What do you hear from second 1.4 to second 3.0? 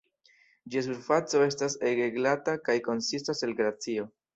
estas ege glata kaj